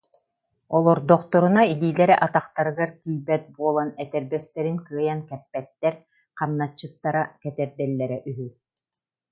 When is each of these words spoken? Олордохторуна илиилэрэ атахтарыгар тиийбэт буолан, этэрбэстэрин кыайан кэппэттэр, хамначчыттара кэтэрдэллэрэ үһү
Олордохторуна 0.75 1.61
илиилэрэ 1.73 2.15
атахтарыгар 2.25 2.91
тиийбэт 3.01 3.43
буолан, 3.55 3.89
этэрбэстэрин 4.03 4.77
кыайан 4.87 5.19
кэппэттэр, 5.29 5.95
хамначчыттара 6.37 7.23
кэтэрдэллэрэ 7.41 8.17
үһү 8.29 8.47